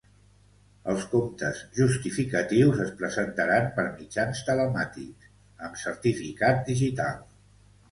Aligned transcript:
Els 0.93 1.03
comptes 1.09 1.59
justificatius 1.79 2.81
es 2.87 2.95
presentaran 3.03 3.69
per 3.77 3.87
mitjans 4.01 4.43
telemàtics 4.49 5.31
amb 5.69 5.81
certificat 5.85 6.67
digital. 6.75 7.25